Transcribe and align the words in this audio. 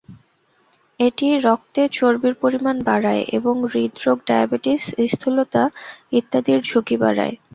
এটি 0.99 1.27
রক্তে 1.39 1.81
চর্বির 1.91 2.35
পরিমাণ 2.43 2.75
বাড়ায় 2.83 3.23
এবং 3.37 3.53
হূদেরাগ, 3.63 4.17
ডায়াবেটিস, 4.27 4.81
স্থূলতা 5.07 5.63
ইত্যাদির 6.11 6.59
ঝুঁকি 6.69 6.95
বাড়ায়। 7.03 7.35